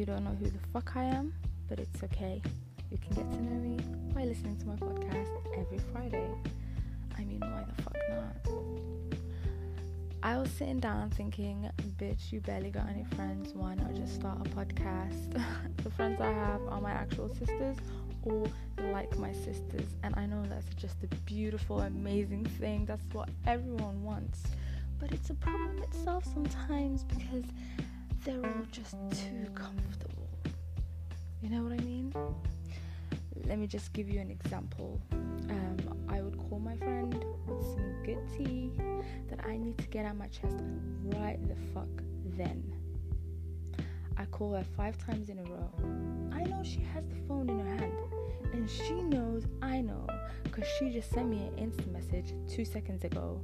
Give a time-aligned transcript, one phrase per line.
[0.00, 1.34] you don't know who the fuck I am,
[1.68, 2.40] but it's okay.
[2.90, 3.76] You can get to know me
[4.14, 5.28] by listening to my podcast
[5.58, 6.30] every Friday.
[7.18, 8.48] I mean, why the fuck not?
[10.22, 11.68] I was sitting down thinking,
[11.98, 13.52] bitch, you barely got any friends.
[13.52, 15.42] Why not just start a podcast?
[15.82, 17.76] the friends I have are my actual sisters
[18.22, 18.46] or
[18.92, 22.86] like my sisters, and I know that's just a beautiful, amazing thing.
[22.86, 24.44] That's what everyone wants.
[24.98, 27.44] But it's a problem itself sometimes because
[28.24, 30.28] they're all just too comfortable.
[31.42, 32.12] You know what I mean?
[33.46, 35.00] Let me just give you an example.
[35.12, 35.76] Um,
[36.08, 37.14] I would call my friend
[37.46, 38.72] with some good tea
[39.28, 40.56] that I need to get out my chest
[41.04, 41.88] right the fuck
[42.36, 42.62] then.
[44.16, 45.70] I call her five times in a row.
[46.32, 47.94] I know she has the phone in her hand,
[48.52, 50.06] and she knows I know
[50.42, 53.40] because she just sent me an instant message two seconds ago.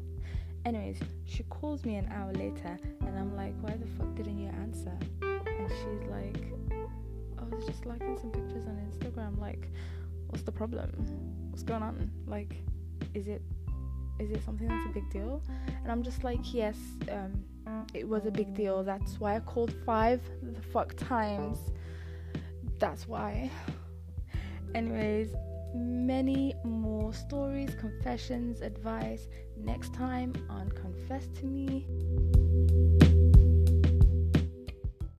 [0.66, 4.48] Anyways, she calls me an hour later, and I'm like, why the fuck didn't you
[4.48, 4.92] answer?
[5.22, 6.52] And she's like,
[7.38, 9.38] I was just liking some pictures on Instagram.
[9.40, 9.70] Like,
[10.26, 10.90] what's the problem?
[11.50, 12.10] What's going on?
[12.26, 12.56] Like,
[13.14, 13.42] is it
[14.18, 15.40] is it something that's a big deal?
[15.84, 16.76] And I'm just like, yes,
[17.12, 17.44] um,
[17.94, 18.82] it was a big deal.
[18.82, 21.58] That's why I called five the fuck times.
[22.80, 23.52] That's why.
[24.74, 25.28] Anyways,
[25.76, 31.86] many more stories, confessions, advice next time on Confess to Me.